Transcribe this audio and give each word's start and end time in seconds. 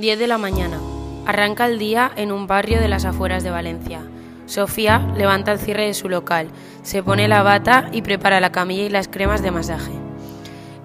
10 0.00 0.18
de 0.18 0.26
la 0.26 0.38
mañana. 0.38 0.78
Arranca 1.26 1.66
el 1.66 1.78
día 1.78 2.10
en 2.16 2.32
un 2.32 2.46
barrio 2.46 2.80
de 2.80 2.88
las 2.88 3.04
afueras 3.04 3.44
de 3.44 3.50
Valencia. 3.50 4.00
Sofía 4.46 5.06
levanta 5.14 5.52
el 5.52 5.58
cierre 5.58 5.86
de 5.86 5.94
su 5.94 6.08
local, 6.08 6.48
se 6.82 7.02
pone 7.02 7.28
la 7.28 7.42
bata 7.42 7.88
y 7.92 8.00
prepara 8.00 8.40
la 8.40 8.50
camilla 8.50 8.84
y 8.84 8.88
las 8.88 9.08
cremas 9.08 9.42
de 9.42 9.50
masaje. 9.50 9.92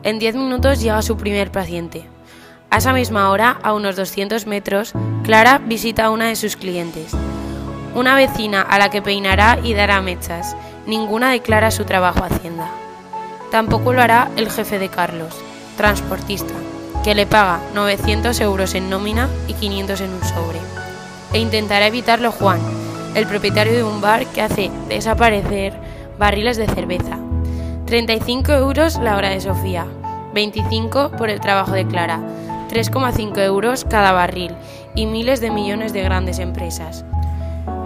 En 0.03 0.19
10 0.19 0.35
minutos 0.35 0.81
llega 0.81 1.01
su 1.01 1.15
primer 1.15 1.49
paciente. 1.49 2.05
A 2.69 2.77
esa 2.77 2.91
misma 2.91 3.29
hora, 3.29 3.57
a 3.63 3.73
unos 3.73 3.95
200 3.95 4.45
metros, 4.47 4.93
Clara 5.23 5.59
visita 5.59 6.05
a 6.05 6.09
una 6.09 6.27
de 6.27 6.35
sus 6.35 6.57
clientes. 6.57 7.13
Una 7.95 8.15
vecina 8.15 8.61
a 8.61 8.77
la 8.77 8.89
que 8.89 9.01
peinará 9.01 9.57
y 9.63 9.73
dará 9.73 10.01
mechas. 10.01 10.57
Ninguna 10.85 11.31
declara 11.31 11.71
su 11.71 11.85
trabajo 11.85 12.23
a 12.23 12.27
Hacienda. 12.27 12.69
Tampoco 13.49 13.93
lo 13.93 14.01
hará 14.01 14.29
el 14.35 14.51
jefe 14.51 14.77
de 14.77 14.89
Carlos, 14.89 15.33
transportista, 15.77 16.53
que 17.05 17.13
le 17.13 17.27
paga 17.27 17.59
900 17.75 18.41
euros 18.41 18.73
en 18.73 18.89
nómina 18.89 19.29
y 19.47 19.53
500 19.53 20.01
en 20.01 20.09
un 20.11 20.23
sobre. 20.23 20.57
E 21.33 21.37
intentará 21.37 21.85
evitarlo 21.85 22.31
Juan, 22.31 22.59
el 23.13 23.27
propietario 23.27 23.73
de 23.73 23.83
un 23.83 24.01
bar 24.01 24.25
que 24.25 24.41
hace 24.41 24.71
desaparecer 24.89 25.73
barriles 26.17 26.57
de 26.57 26.65
cerveza. 26.65 27.19
35 27.85 28.53
euros 28.53 28.97
la 28.97 29.17
hora 29.17 29.29
de 29.29 29.39
Sofía, 29.39 29.85
25 30.33 31.11
por 31.11 31.29
el 31.29 31.39
trabajo 31.41 31.73
de 31.73 31.85
Clara, 31.85 32.21
3,5 32.71 33.37
euros 33.37 33.85
cada 33.87 34.11
barril 34.11 34.55
y 34.95 35.05
miles 35.05 35.41
de 35.41 35.51
millones 35.51 35.93
de 35.93 36.01
grandes 36.01 36.39
empresas. 36.39 37.05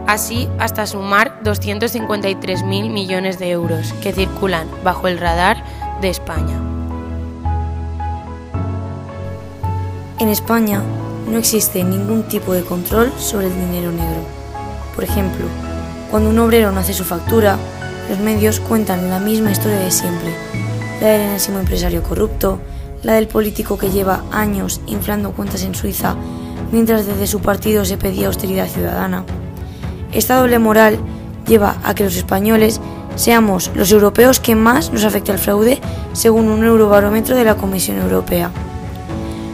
Así 0.08 0.48
hasta 0.60 0.88
sumar 0.88 1.44
253.000 1.44 2.64
millones 2.90 3.38
de 3.38 3.50
euros 3.50 3.92
que 4.02 4.14
circulan 4.14 4.70
bajo 4.82 5.10
el 5.10 5.18
radar 5.18 5.62
de 6.00 6.08
España. 6.08 6.79
En 10.20 10.28
España 10.28 10.84
no 11.32 11.38
existe 11.38 11.82
ningún 11.82 12.24
tipo 12.24 12.52
de 12.52 12.64
control 12.64 13.10
sobre 13.18 13.48
el 13.48 13.54
dinero 13.56 13.90
negro. 13.94 14.20
Por 14.94 15.06
ejemplo, 15.06 15.46
cuando 16.12 16.30
un 16.30 16.40
obrero 16.40 16.74
no 16.74 16.82
hace 16.82 16.94
su 16.94 17.06
factura, 17.06 17.58
los 18.10 18.20
medios 18.20 18.60
cuentan 18.60 19.10
la 19.10 19.22
misma 19.22 19.52
historia 19.52 19.80
de 19.80 19.92
siempre, 19.92 20.34
la 21.00 21.08
del 21.08 21.22
enésimo 21.22 21.60
empresario 21.60 22.04
corrupto, 22.04 22.60
la 23.02 23.14
del 23.14 23.30
político 23.30 23.78
que 23.78 23.92
lleva 23.92 24.26
años 24.30 24.82
inflando 24.88 25.32
cuentas 25.32 25.64
en 25.64 25.74
Suiza 25.74 26.18
mientras 26.74 27.06
desde 27.06 27.26
su 27.26 27.40
partido 27.40 27.86
se 27.86 27.96
pedía 27.96 28.28
austeridad 28.28 28.68
ciudadana. 28.68 29.24
Esta 30.12 30.36
doble 30.36 30.60
moral 30.60 31.00
lleva 31.48 31.78
a 31.86 31.96
que 31.96 32.04
los 32.04 32.18
españoles 32.18 32.82
seamos 33.16 33.72
los 33.74 33.90
europeos 33.94 34.42
que 34.42 34.56
más 34.56 34.92
nos 34.92 35.06
afecta 35.06 35.32
el 35.32 35.40
fraude 35.40 35.80
según 36.12 36.50
un 36.50 36.66
eurobarómetro 36.66 37.38
de 37.38 37.46
la 37.46 37.56
Comisión 37.56 38.00
Europea 38.00 38.52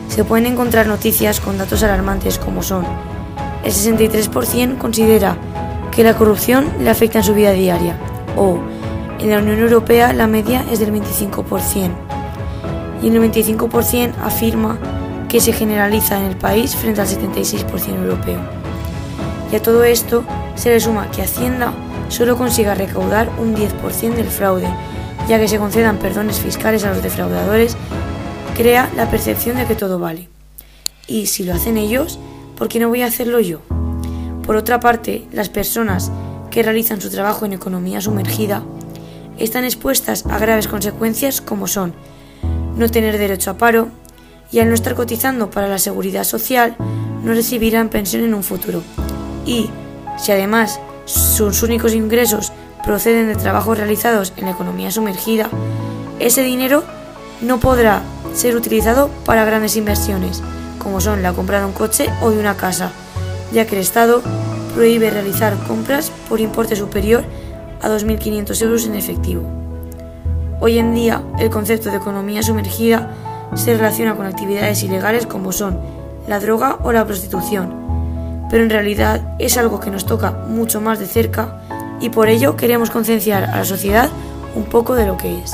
se 0.07 0.23
pueden 0.23 0.45
encontrar 0.45 0.87
noticias 0.87 1.39
con 1.39 1.57
datos 1.57 1.83
alarmantes 1.83 2.39
como 2.39 2.63
son 2.63 2.85
el 3.63 3.71
63% 3.71 4.77
considera 4.77 5.37
que 5.91 6.03
la 6.03 6.15
corrupción 6.15 6.67
le 6.79 6.89
afecta 6.89 7.19
en 7.19 7.23
su 7.23 7.33
vida 7.33 7.51
diaria 7.51 7.97
o 8.37 8.59
en 9.19 9.29
la 9.29 9.39
Unión 9.39 9.59
Europea 9.59 10.13
la 10.13 10.27
media 10.27 10.63
es 10.71 10.79
del 10.79 10.93
25% 10.93 11.89
y 13.01 13.07
el 13.07 13.15
95% 13.15 14.13
afirma 14.23 14.77
que 15.27 15.41
se 15.41 15.51
generaliza 15.51 16.17
en 16.17 16.25
el 16.25 16.37
país 16.37 16.75
frente 16.75 17.01
al 17.01 17.07
76% 17.07 17.95
europeo. 17.95 18.39
Y 19.51 19.55
a 19.55 19.61
todo 19.61 19.83
esto 19.83 20.23
se 20.55 20.69
le 20.69 20.79
suma 20.79 21.09
que 21.11 21.21
Hacienda 21.21 21.73
solo 22.09 22.37
consiga 22.37 22.75
recaudar 22.75 23.29
un 23.39 23.55
10% 23.55 24.13
del 24.13 24.29
fraude, 24.29 24.67
ya 25.27 25.39
que 25.39 25.47
se 25.47 25.57
concedan 25.57 25.97
perdones 25.97 26.39
fiscales 26.39 26.85
a 26.85 26.89
los 26.89 27.03
defraudadores 27.03 27.75
crea 28.55 28.89
la 28.95 29.11
percepción 29.11 29.57
de 29.57 29.65
que 29.65 29.75
todo 29.75 29.99
vale. 29.99 30.29
Y 31.07 31.27
si 31.27 31.43
lo 31.43 31.53
hacen 31.53 31.77
ellos, 31.77 32.17
¿por 32.57 32.69
qué 32.69 32.79
no 32.79 32.89
voy 32.89 33.01
a 33.01 33.07
hacerlo 33.07 33.39
yo? 33.41 33.59
Por 34.45 34.55
otra 34.55 34.79
parte, 34.79 35.27
las 35.31 35.49
personas 35.49 36.11
que 36.49 36.63
realizan 36.63 37.01
su 37.01 37.09
trabajo 37.09 37.45
en 37.45 37.53
economía 37.53 37.99
sumergida 37.99 38.63
están 39.37 39.65
expuestas 39.65 40.25
a 40.25 40.39
graves 40.39 40.67
consecuencias 40.67 41.41
como 41.41 41.67
son 41.67 41.93
no 42.77 42.89
tener 42.89 43.17
derecho 43.17 43.51
a 43.51 43.57
paro 43.57 43.89
y 44.51 44.59
al 44.59 44.69
no 44.69 44.75
estar 44.75 44.95
cotizando 44.95 45.49
para 45.49 45.67
la 45.67 45.77
seguridad 45.77 46.23
social 46.23 46.75
no 47.23 47.33
recibirán 47.33 47.89
pensión 47.89 48.23
en 48.23 48.33
un 48.33 48.43
futuro. 48.43 48.81
Y 49.45 49.69
si 50.17 50.31
además 50.31 50.79
sus 51.03 51.61
únicos 51.61 51.93
ingresos 51.93 52.53
proceden 52.85 53.27
de 53.27 53.35
trabajos 53.35 53.77
realizados 53.77 54.31
en 54.37 54.45
la 54.45 54.51
economía 54.51 54.91
sumergida, 54.91 55.49
ese 56.19 56.41
dinero 56.43 56.83
no 57.41 57.59
podrá 57.59 58.01
ser 58.35 58.55
utilizado 58.55 59.09
para 59.25 59.45
grandes 59.45 59.77
inversiones, 59.77 60.43
como 60.77 61.01
son 61.01 61.23
la 61.23 61.33
compra 61.33 61.59
de 61.59 61.65
un 61.65 61.71
coche 61.71 62.09
o 62.21 62.29
de 62.29 62.37
una 62.37 62.57
casa, 62.57 62.91
ya 63.51 63.65
que 63.65 63.75
el 63.75 63.81
Estado 63.81 64.21
prohíbe 64.75 65.09
realizar 65.09 65.55
compras 65.67 66.11
por 66.27 66.41
importe 66.41 66.75
superior 66.75 67.23
a 67.81 67.87
2.500 67.87 68.61
euros 68.61 68.85
en 68.85 68.95
efectivo. 68.95 69.43
Hoy 70.59 70.77
en 70.77 70.93
día, 70.93 71.23
el 71.39 71.49
concepto 71.49 71.89
de 71.89 71.97
economía 71.97 72.43
sumergida 72.43 73.09
se 73.55 73.75
relaciona 73.75 74.15
con 74.15 74.25
actividades 74.25 74.83
ilegales 74.83 75.25
como 75.25 75.51
son 75.51 75.79
la 76.27 76.39
droga 76.39 76.79
o 76.83 76.91
la 76.91 77.05
prostitución, 77.05 77.73
pero 78.49 78.63
en 78.63 78.69
realidad 78.69 79.35
es 79.39 79.57
algo 79.57 79.79
que 79.79 79.91
nos 79.91 80.05
toca 80.05 80.31
mucho 80.31 80.81
más 80.81 80.99
de 80.99 81.05
cerca 81.05 81.61
y 82.01 82.09
por 82.09 82.27
ello 82.27 82.57
queremos 82.57 82.89
concienciar 82.89 83.45
a 83.45 83.57
la 83.57 83.65
sociedad 83.65 84.09
un 84.55 84.65
poco 84.65 84.95
de 84.95 85.05
lo 85.05 85.17
que 85.17 85.39
es. 85.39 85.53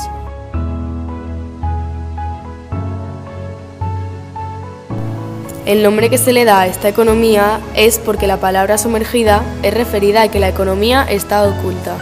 El 5.64 5.84
nombre 5.84 6.10
que 6.10 6.18
se 6.18 6.32
le 6.32 6.44
da 6.44 6.62
a 6.62 6.66
esta 6.66 6.88
economía 6.88 7.60
es 7.76 8.00
porque 8.00 8.26
la 8.26 8.38
palabra 8.38 8.78
sumergida 8.78 9.44
es 9.62 9.72
referida 9.72 10.22
a 10.22 10.28
que 10.28 10.40
la 10.40 10.48
economía 10.48 11.06
está 11.08 11.44
oculta. 11.44 11.98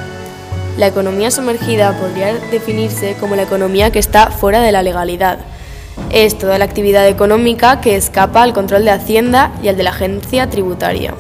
La 0.78 0.87
economía 0.87 1.31
sumergida 1.31 1.93
podría 2.00 2.32
definirse 2.50 3.16
como 3.20 3.37
la 3.37 3.43
economía 3.43 3.93
que 3.93 3.99
está 3.99 4.31
fuera 4.31 4.62
de 4.62 4.72
la 4.72 4.82
legalidad. 4.82 5.41
Es 6.10 6.38
toda 6.38 6.56
la 6.56 6.65
actividad 6.65 7.06
económica 7.06 7.82
que 7.82 7.97
escapa 7.97 8.43
al 8.43 8.54
control 8.54 8.87
de 8.87 8.93
Hacienda 8.93 9.53
y 9.62 9.69
al 9.69 9.76
de 9.76 9.82
la 9.82 9.91
agencia 9.91 10.49
tributaria. 10.49 11.12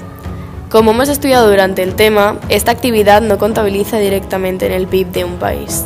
Como 0.70 0.92
hemos 0.92 1.10
estudiado 1.10 1.50
durante 1.50 1.82
el 1.82 1.94
tema, 1.94 2.38
esta 2.48 2.70
actividad 2.70 3.20
no 3.20 3.36
contabiliza 3.36 3.98
directamente 3.98 4.64
en 4.64 4.72
el 4.72 4.86
PIB 4.86 5.08
de 5.08 5.24
un 5.24 5.36
país. 5.36 5.84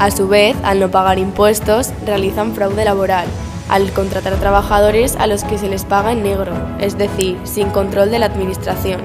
A 0.00 0.10
su 0.10 0.26
vez, 0.26 0.56
al 0.64 0.80
no 0.80 0.90
pagar 0.90 1.20
impuestos, 1.20 1.90
realizan 2.04 2.52
fraude 2.52 2.84
laboral 2.84 3.28
al 3.70 3.92
contratar 3.92 4.34
trabajadores 4.34 5.16
a 5.16 5.26
los 5.26 5.44
que 5.44 5.56
se 5.56 5.68
les 5.68 5.84
paga 5.84 6.12
en 6.12 6.22
negro, 6.22 6.52
es 6.80 6.98
decir, 6.98 7.38
sin 7.44 7.70
control 7.70 8.10
de 8.10 8.18
la 8.18 8.26
administración. 8.26 9.00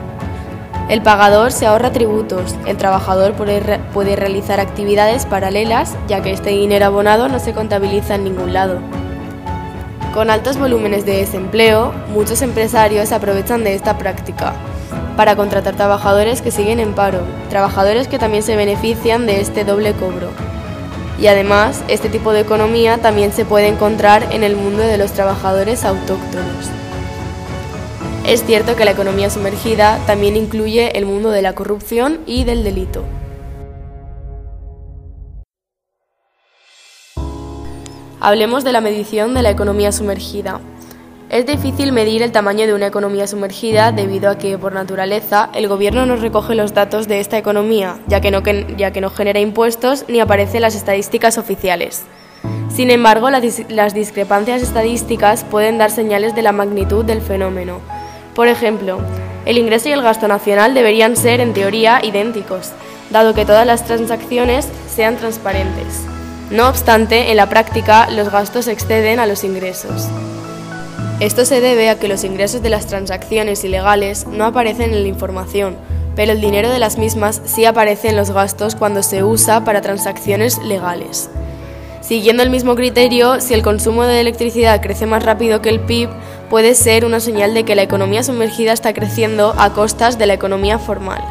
El 0.89 1.01
pagador 1.01 1.51
se 1.51 1.65
ahorra 1.65 1.91
tributos, 1.91 2.55
el 2.65 2.77
trabajador 2.77 3.33
puede, 3.33 4.15
realizar 4.15 4.59
actividades 4.59 5.25
paralelas, 5.25 5.95
ya 6.07 6.21
que 6.21 6.31
este 6.31 6.51
dinero 6.51 6.85
abonado 6.85 7.27
no 7.27 7.39
se 7.39 7.53
contabiliza 7.53 8.15
en 8.15 8.23
ningún 8.25 8.53
lado. 8.53 8.79
Con 10.13 10.29
altos 10.29 10.57
volúmenes 10.57 11.05
de 11.05 11.17
desempleo, 11.17 11.91
muchos 12.13 12.41
empresarios 12.41 13.11
aprovechan 13.11 13.63
de 13.63 13.73
esta 13.73 13.97
práctica 13.97 14.53
para 15.17 15.35
contratar 15.35 15.75
trabajadores 15.75 16.41
que 16.41 16.51
siguen 16.51 16.79
en 16.79 16.93
paro, 16.93 17.21
trabajadores 17.49 18.07
que 18.07 18.19
también 18.19 18.43
se 18.43 18.55
benefician 18.55 19.25
de 19.25 19.41
este 19.41 19.63
doble 19.63 19.93
cobro. 19.93 20.44
Y 21.19 21.27
además, 21.27 21.83
este 21.87 22.09
tipo 22.09 22.33
de 22.33 22.41
economía 22.41 22.97
también 22.97 23.31
se 23.31 23.45
puede 23.45 23.67
encontrar 23.67 24.27
en 24.31 24.43
el 24.43 24.55
mundo 24.55 24.81
de 24.81 24.97
los 24.97 25.13
trabajadores 25.13 25.85
autóctonos. 25.85 26.69
Es 28.25 28.43
cierto 28.43 28.75
que 28.75 28.85
la 28.85 28.91
economía 28.91 29.29
sumergida 29.29 29.99
también 30.07 30.35
incluye 30.35 30.97
el 30.97 31.05
mundo 31.05 31.29
de 31.29 31.41
la 31.43 31.53
corrupción 31.53 32.19
y 32.25 32.43
del 32.43 32.63
delito. 32.63 33.03
Hablemos 38.19 38.63
de 38.63 38.71
la 38.71 38.81
medición 38.81 39.35
de 39.35 39.43
la 39.43 39.51
economía 39.51 39.91
sumergida. 39.91 40.59
Es 41.29 41.47
difícil 41.47 41.91
medir 41.91 42.21
el 42.21 42.31
tamaño 42.31 42.67
de 42.67 42.75
una 42.75 42.85
economía 42.85 43.25
sumergida 43.25 43.91
debido 43.91 44.29
a 44.29 44.37
que, 44.37 44.59
por 44.59 44.73
naturaleza, 44.73 45.49
el 45.55 45.67
gobierno 45.67 46.05
no 46.05 46.17
recoge 46.17 46.53
los 46.53 46.75
datos 46.75 47.07
de 47.07 47.19
esta 47.19 47.39
economía, 47.39 47.97
ya 48.07 48.21
que 48.21 48.29
no, 48.29 48.43
ya 48.77 48.91
que 48.91 49.01
no 49.01 49.09
genera 49.09 49.39
impuestos 49.39 50.05
ni 50.07 50.19
aparece 50.19 50.57
en 50.57 50.61
las 50.61 50.75
estadísticas 50.75 51.39
oficiales. 51.39 52.03
Sin 52.69 52.91
embargo, 52.91 53.29
las 53.31 53.93
discrepancias 53.95 54.61
estadísticas 54.61 55.43
pueden 55.43 55.79
dar 55.79 55.89
señales 55.89 56.35
de 56.35 56.43
la 56.43 56.51
magnitud 56.51 57.03
del 57.03 57.21
fenómeno. 57.21 57.79
Por 58.35 58.47
ejemplo, 58.47 58.99
el 59.45 59.57
ingreso 59.57 59.89
y 59.89 59.93
el 59.93 60.03
gasto 60.03 60.27
nacional 60.27 60.75
deberían 60.75 61.15
ser, 61.15 61.41
en 61.41 61.53
teoría, 61.53 62.01
idénticos, 62.03 62.71
dado 63.09 63.33
que 63.33 63.45
todas 63.45 63.65
las 63.65 63.83
transacciones 63.85 64.67
sean 64.93 65.17
transparentes. 65.17 66.03
No 66.51 66.69
obstante, 66.69 67.31
en 67.31 67.37
la 67.37 67.49
práctica, 67.49 68.11
los 68.11 68.29
gastos 68.29 68.67
exceden 68.67 69.19
a 69.19 69.25
los 69.25 69.43
ingresos. 69.43 70.07
Esto 71.21 71.45
se 71.45 71.61
debe 71.61 71.89
a 71.89 71.97
que 71.97 72.09
los 72.09 72.25
ingresos 72.25 72.61
de 72.61 72.69
las 72.69 72.87
transacciones 72.87 73.63
ilegales 73.63 74.27
no 74.27 74.43
aparecen 74.43 74.93
en 74.93 75.03
la 75.03 75.07
información, 75.07 75.77
pero 76.13 76.33
el 76.33 76.41
dinero 76.41 76.69
de 76.69 76.77
las 76.77 76.97
mismas 76.97 77.41
sí 77.45 77.63
aparece 77.63 78.09
en 78.09 78.17
los 78.17 78.31
gastos 78.31 78.75
cuando 78.75 79.01
se 79.01 79.23
usa 79.23 79.63
para 79.63 79.79
transacciones 79.79 80.57
legales. 80.57 81.29
Siguiendo 82.01 82.43
el 82.43 82.49
mismo 82.49 82.75
criterio, 82.75 83.39
si 83.39 83.53
el 83.53 83.63
consumo 83.63 84.03
de 84.03 84.19
electricidad 84.19 84.81
crece 84.81 85.05
más 85.05 85.23
rápido 85.23 85.61
que 85.61 85.69
el 85.69 85.79
PIB, 85.79 86.09
puede 86.49 86.75
ser 86.75 87.05
una 87.05 87.21
señal 87.21 87.53
de 87.53 87.63
que 87.63 87.75
la 87.75 87.83
economía 87.83 88.21
sumergida 88.21 88.73
está 88.73 88.93
creciendo 88.93 89.55
a 89.57 89.71
costas 89.71 90.17
de 90.17 90.25
la 90.25 90.33
economía 90.33 90.79
formal. 90.79 91.23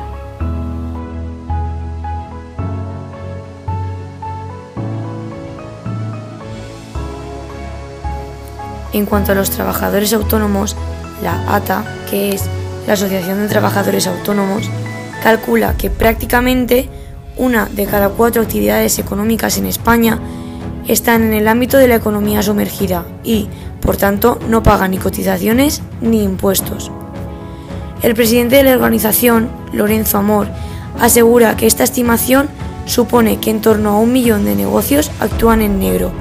En 8.95 9.07
cuanto 9.07 9.33
a 9.33 9.35
los 9.35 9.51
trabajadores 9.51 10.13
autónomos, 10.13 10.77
la 11.21 11.53
ATA, 11.53 11.85
que 12.09 12.33
es 12.33 12.45
la 12.87 12.93
Asociación 12.93 13.39
de 13.39 13.49
Trabajadores 13.49 14.07
Autónomos, 14.07 14.71
calcula 15.21 15.77
que 15.77 15.91
prácticamente 15.91 16.89
una 17.37 17.67
de 17.67 17.87
cada 17.87 18.11
cuatro 18.11 18.43
actividades 18.43 19.01
económicas 19.01 19.59
en 19.59 19.67
España 19.67 20.21
están 20.87 21.25
en 21.25 21.35
el 21.35 21.49
ámbito 21.49 21.77
de 21.77 21.89
la 21.89 21.97
economía 21.97 22.41
sumergida 22.43 23.05
y, 23.25 23.49
por 23.81 23.97
tanto, 23.97 24.39
no 24.49 24.63
pagan 24.63 24.93
ni 24.93 24.99
cotizaciones 24.99 25.83
ni 26.01 26.23
impuestos. 26.23 26.93
El 28.01 28.15
presidente 28.15 28.57
de 28.57 28.63
la 28.63 28.75
organización, 28.75 29.51
Lorenzo 29.73 30.19
Amor, 30.19 30.47
asegura 31.01 31.57
que 31.57 31.67
esta 31.67 31.83
estimación 31.83 32.49
supone 32.87 33.41
que 33.41 33.51
en 33.51 33.61
torno 33.61 33.91
a 33.91 33.99
un 33.99 34.13
millón 34.13 34.45
de 34.45 34.55
negocios 34.55 35.11
actúan 35.19 35.63
en 35.63 35.81
negro, 35.81 36.13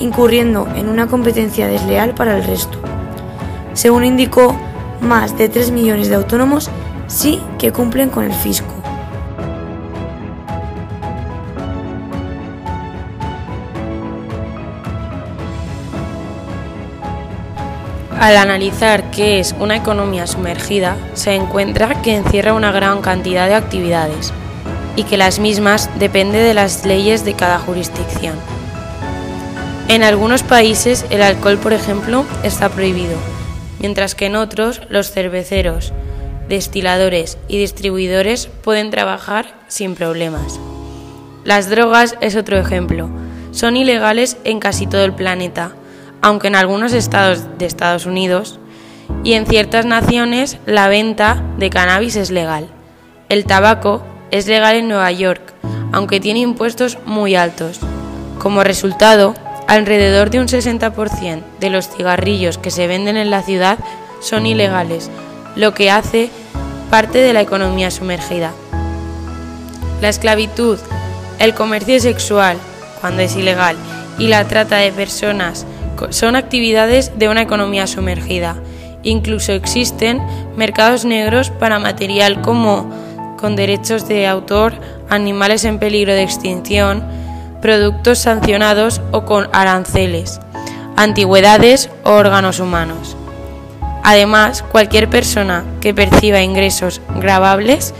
incurriendo 0.00 0.66
en 0.74 0.88
una 0.88 1.06
competencia 1.06 1.68
desleal 1.68 2.14
para 2.14 2.36
el 2.36 2.44
resto. 2.44 2.78
Según 3.74 4.04
indicó, 4.04 4.56
más 5.00 5.38
de 5.38 5.48
3 5.48 5.70
millones 5.70 6.08
de 6.08 6.16
autónomos 6.16 6.70
sí 7.06 7.40
que 7.58 7.72
cumplen 7.72 8.10
con 8.10 8.24
el 8.24 8.32
fisco. 8.32 8.74
Al 18.20 18.36
analizar 18.36 19.10
qué 19.10 19.40
es 19.40 19.54
una 19.58 19.76
economía 19.76 20.26
sumergida, 20.26 20.94
se 21.14 21.34
encuentra 21.34 22.02
que 22.02 22.14
encierra 22.14 22.52
una 22.52 22.70
gran 22.70 23.00
cantidad 23.00 23.48
de 23.48 23.54
actividades 23.54 24.34
y 24.94 25.04
que 25.04 25.16
las 25.16 25.38
mismas 25.38 25.88
dependen 25.98 26.44
de 26.44 26.52
las 26.52 26.84
leyes 26.84 27.24
de 27.24 27.32
cada 27.32 27.58
jurisdicción. 27.58 28.34
En 29.90 30.02
algunos 30.02 30.42
países 30.42 31.04
el 31.10 31.20
alcohol, 31.20 31.58
por 31.58 31.74
ejemplo, 31.74 32.24
está 32.42 32.70
prohibido, 32.70 33.18
mientras 33.78 34.14
que 34.14 34.24
en 34.24 34.36
otros 34.36 34.80
los 34.88 35.10
cerveceros, 35.10 35.92
destiladores 36.48 37.36
y 37.46 37.58
distribuidores 37.58 38.48
pueden 38.62 38.90
trabajar 38.90 39.54
sin 39.68 39.94
problemas. 39.94 40.58
Las 41.44 41.68
drogas 41.68 42.16
es 42.22 42.34
otro 42.36 42.56
ejemplo. 42.56 43.10
Son 43.50 43.76
ilegales 43.76 44.38
en 44.44 44.60
casi 44.60 44.86
todo 44.86 45.04
el 45.04 45.12
planeta 45.12 45.74
aunque 46.22 46.48
en 46.48 46.56
algunos 46.56 46.92
estados 46.92 47.58
de 47.58 47.66
Estados 47.66 48.06
Unidos 48.06 48.58
y 49.24 49.34
en 49.34 49.46
ciertas 49.46 49.86
naciones 49.86 50.58
la 50.66 50.88
venta 50.88 51.42
de 51.58 51.70
cannabis 51.70 52.16
es 52.16 52.30
legal. 52.30 52.68
El 53.28 53.44
tabaco 53.44 54.02
es 54.30 54.46
legal 54.46 54.76
en 54.76 54.88
Nueva 54.88 55.10
York, 55.12 55.54
aunque 55.92 56.20
tiene 56.20 56.40
impuestos 56.40 56.98
muy 57.06 57.34
altos. 57.34 57.80
Como 58.38 58.64
resultado, 58.64 59.34
alrededor 59.70 60.30
de 60.30 60.40
un 60.40 60.48
60% 60.48 61.42
de 61.60 61.70
los 61.70 61.88
cigarrillos 61.88 62.58
que 62.58 62.72
se 62.72 62.88
venden 62.88 63.16
en 63.16 63.30
la 63.30 63.42
ciudad 63.42 63.78
son 64.20 64.44
ilegales, 64.44 65.08
lo 65.54 65.74
que 65.74 65.92
hace 65.92 66.28
parte 66.90 67.18
de 67.18 67.32
la 67.32 67.40
economía 67.40 67.92
sumergida. 67.92 68.50
La 70.00 70.08
esclavitud, 70.08 70.80
el 71.38 71.54
comercio 71.54 72.00
sexual, 72.00 72.56
cuando 73.00 73.22
es 73.22 73.36
ilegal, 73.36 73.76
y 74.18 74.26
la 74.26 74.44
trata 74.48 74.78
de 74.78 74.90
personas 74.90 75.64
son 76.08 76.34
actividades 76.34 77.16
de 77.16 77.28
una 77.28 77.42
economía 77.42 77.86
sumergida. 77.86 78.56
Incluso 79.04 79.52
existen 79.52 80.20
mercados 80.56 81.04
negros 81.04 81.50
para 81.50 81.78
material 81.78 82.42
como 82.42 82.90
con 83.38 83.54
derechos 83.54 84.08
de 84.08 84.26
autor, 84.26 84.74
animales 85.08 85.64
en 85.64 85.78
peligro 85.78 86.12
de 86.12 86.24
extinción, 86.24 87.04
productos 87.60 88.18
sancionados 88.18 89.00
o 89.10 89.24
con 89.24 89.48
aranceles, 89.52 90.40
antigüedades 90.96 91.90
o 92.04 92.10
órganos 92.10 92.60
humanos. 92.60 93.16
Además, 94.02 94.62
cualquier 94.62 95.08
persona 95.08 95.64
que 95.80 95.94
perciba 95.94 96.40
ingresos 96.40 97.00
grabables 97.16 97.94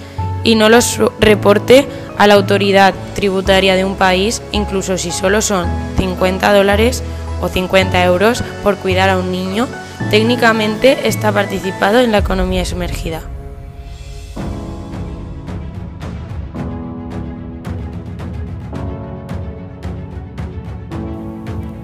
y 0.45 0.55
no 0.55 0.69
los 0.69 0.99
reporte 1.21 1.87
a 2.17 2.27
la 2.27 2.35
autoridad 2.35 2.95
tributaria 3.15 3.77
de 3.77 3.85
un 3.85 3.97
país, 3.97 4.43
incluso 4.53 4.97
si 4.99 5.11
solo 5.11 5.43
son 5.43 5.67
50 5.97 6.53
dólares, 6.53 7.03
o 7.41 7.49
50 7.49 8.05
euros 8.05 8.45
por 8.63 8.77
cuidar 8.77 9.11
a 9.11 9.19
un 9.19 9.33
niño, 9.33 9.67
técnicamente 10.11 11.09
está 11.09 11.33
participado 11.33 12.01
en 12.01 12.13
la 12.13 12.19
economía 12.19 12.65
sumergida. 12.65 13.23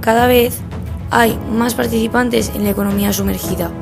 Cada 0.07 0.29
vez 0.29 0.61
hay 1.11 1.37
más 1.51 1.75
participantes 1.75 2.53
en 2.55 2.63
la 2.63 2.71
economía 2.71 3.13
sumergida, 3.13 3.73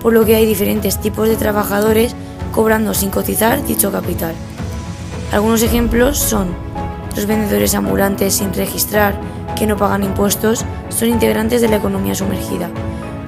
por 0.00 0.12
lo 0.12 0.24
que 0.24 0.36
hay 0.36 0.46
diferentes 0.46 1.00
tipos 1.00 1.28
de 1.28 1.34
trabajadores 1.34 2.14
cobrando 2.52 2.94
sin 2.94 3.10
cotizar 3.10 3.60
dicho 3.66 3.90
capital. 3.90 4.36
Algunos 5.32 5.64
ejemplos 5.64 6.16
son 6.16 6.54
los 7.16 7.26
vendedores 7.26 7.74
ambulantes 7.74 8.34
sin 8.34 8.54
registrar, 8.54 9.20
que 9.56 9.66
no 9.66 9.76
pagan 9.76 10.04
impuestos, 10.04 10.64
son 10.90 11.08
integrantes 11.08 11.60
de 11.60 11.66
la 11.66 11.76
economía 11.78 12.14
sumergida, 12.14 12.70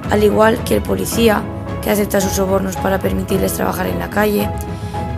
al 0.09 0.23
igual 0.23 0.63
que 0.63 0.75
el 0.75 0.81
policía, 0.81 1.43
que 1.83 1.89
acepta 1.89 2.21
sus 2.21 2.31
sobornos 2.31 2.77
para 2.77 2.97
permitirles 2.97 3.55
trabajar 3.55 3.87
en 3.87 3.99
la 3.99 4.09
calle. 4.09 4.49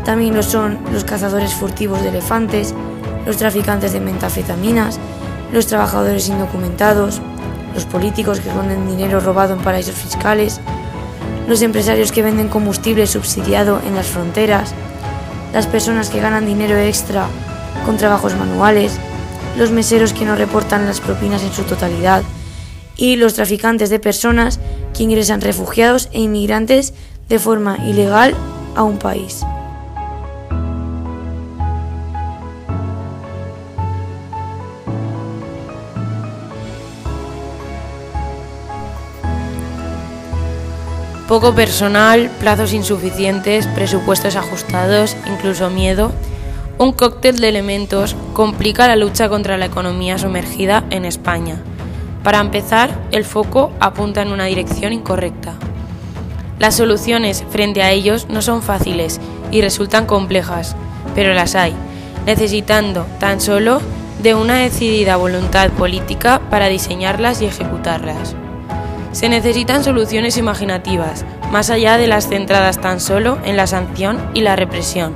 También 0.04 0.34
lo 0.34 0.42
son 0.42 0.80
los 0.92 1.04
cazadores 1.04 1.54
furtivos 1.54 2.02
de 2.02 2.10
elefantes, 2.10 2.74
los 3.28 3.38
traficantes 3.38 3.94
de 3.94 4.00
metafetaminas, 4.00 5.00
los 5.52 5.68
trabajadores 5.68 6.28
indocumentados, 6.28 7.22
los 7.74 7.86
políticos 7.86 8.40
que 8.40 8.50
esconden 8.50 8.88
dinero 8.88 9.20
robado 9.20 9.54
en 9.54 9.60
paraísos 9.60 9.96
fiscales, 9.96 10.60
los 11.48 11.62
empresarios 11.62 12.12
que 12.12 12.22
venden 12.22 12.50
combustible 12.50 13.08
subsidiado 13.08 13.82
en 13.88 13.96
las 13.96 14.08
fronteras, 14.08 14.74
las 15.54 15.68
personas 15.68 16.10
que 16.10 16.20
ganan 16.20 16.46
dinero 16.46 16.78
extra 16.78 17.28
con 17.86 17.98
trabajos 17.98 18.36
manuales, 18.36 18.98
los 19.58 19.72
meseros 19.72 20.14
que 20.14 20.26
no 20.26 20.36
reportan 20.36 20.86
las 20.86 21.00
propinas 21.00 21.44
en 21.44 21.52
su 21.52 21.64
totalidad, 21.64 22.24
y 23.00 23.16
los 23.16 23.34
traficantes 23.34 23.90
de 23.90 24.00
personas 24.00 24.60
que 24.94 25.04
ingresan 25.04 25.42
refugiados 25.42 26.10
e 26.12 26.20
inmigrantes 26.20 26.94
de 27.30 27.40
forma 27.40 27.78
ilegal 27.86 28.36
a 28.76 28.84
un 28.84 28.98
país. 28.98 29.46
Poco 41.30 41.54
personal, 41.54 42.28
plazos 42.40 42.74
insuficientes, 42.74 43.68
presupuestos 43.68 44.36
ajustados, 44.36 45.16
incluso 45.28 45.70
miedo, 45.70 46.12
un 46.80 46.92
cóctel 46.92 47.40
de 47.40 47.50
elementos 47.50 48.16
complica 48.34 48.88
la 48.88 48.96
lucha 48.96 49.30
contra 49.30 49.56
la 49.60 49.68
economía 49.68 50.18
sumergida 50.18 50.86
en 50.90 51.06
España. 51.06 51.62
Para 52.24 52.40
empezar, 52.40 52.90
el 53.12 53.26
foco 53.26 53.72
apunta 53.80 54.24
en 54.24 54.32
una 54.32 54.46
dirección 54.46 54.92
incorrecta. 54.92 55.54
Las 56.58 56.78
soluciones 56.78 57.46
frente 57.52 57.84
a 57.84 57.92
ellos 57.92 58.26
no 58.28 58.42
son 58.42 58.64
fáciles 58.64 59.22
y 59.52 59.62
resultan 59.62 60.08
complejas, 60.08 60.76
pero 61.14 61.36
las 61.36 61.54
hay, 61.54 61.76
necesitando 62.26 63.06
tan 63.20 63.40
solo 63.40 63.82
de 64.24 64.34
una 64.34 64.58
decidida 64.58 65.16
voluntad 65.16 65.70
política 65.74 66.42
para 66.50 66.70
diseñarlas 66.70 67.44
y 67.44 67.46
ejecutarlas. 67.46 68.36
Se 69.12 69.28
necesitan 69.28 69.84
soluciones 69.84 70.38
imaginativas, 70.38 71.26
más 71.52 71.70
allá 71.70 71.98
de 71.98 72.08
las 72.08 72.30
centradas 72.30 72.80
tan 72.80 73.00
solo 73.00 73.40
en 73.44 73.58
la 73.58 73.66
sanción 73.66 74.20
y 74.34 74.42
la 74.42 74.56
represión, 74.56 75.16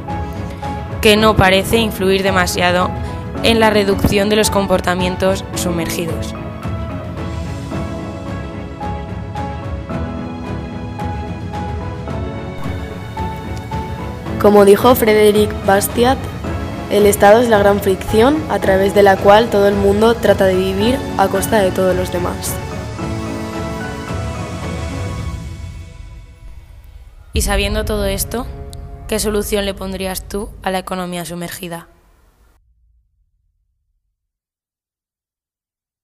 que 1.02 1.16
no 1.16 1.36
parece 1.36 1.78
influir 1.78 2.24
demasiado 2.24 2.90
en 3.44 3.60
la 3.60 3.70
reducción 3.70 4.30
de 4.30 4.36
los 4.36 4.50
comportamientos 4.50 5.46
sumergidos. 5.56 6.34
Como 14.42 14.66
dijo 14.66 14.94
Frederic 14.96 15.52
Bastiat, 15.66 16.18
el 16.90 17.06
Estado 17.06 17.42
es 17.42 17.48
la 17.48 17.60
gran 17.60 17.80
fricción 17.80 18.38
a 18.50 18.60
través 18.60 18.94
de 18.94 19.04
la 19.04 19.18
cual 19.18 19.50
todo 19.50 19.68
el 19.68 19.76
mundo 19.76 20.16
trata 20.16 20.46
de 20.46 20.56
vivir 20.56 20.98
a 21.18 21.28
costa 21.28 21.60
de 21.60 21.72
todos 21.72 21.96
los 21.96 22.12
demás. 22.12 22.54
Y 27.44 27.46
sabiendo 27.46 27.84
todo 27.84 28.06
esto, 28.06 28.48
¿qué 29.10 29.20
solución 29.20 29.66
le 29.66 29.74
pondrías 29.74 30.30
tú 30.30 30.48
a 30.62 30.72
la 30.72 30.80
economía 30.80 31.26
sumergida? 31.26 31.90